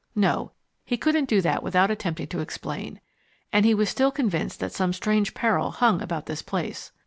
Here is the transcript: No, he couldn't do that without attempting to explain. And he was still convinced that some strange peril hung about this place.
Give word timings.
No, 0.15 0.51
he 0.83 0.97
couldn't 0.97 1.29
do 1.29 1.41
that 1.41 1.61
without 1.61 1.91
attempting 1.91 2.25
to 2.29 2.39
explain. 2.39 2.99
And 3.53 3.65
he 3.65 3.75
was 3.75 3.87
still 3.87 4.09
convinced 4.09 4.59
that 4.59 4.71
some 4.73 4.93
strange 4.93 5.35
peril 5.35 5.69
hung 5.69 6.01
about 6.01 6.25
this 6.25 6.41
place. 6.41 6.91